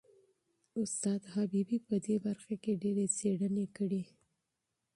استاد 0.81 1.21
حبیبي 1.33 1.77
په 1.87 1.95
دې 2.05 2.15
برخه 2.25 2.55
کې 2.63 2.79
ډېرې 2.81 3.05
څېړنې 3.17 3.65
کړي. 3.77 4.03